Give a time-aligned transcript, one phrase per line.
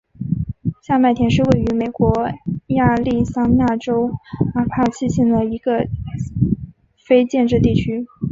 [0.81, 2.11] 下麦田是位于美国
[2.69, 4.11] 亚利桑那州
[4.55, 5.87] 阿帕契县的一个
[7.05, 8.07] 非建制地区。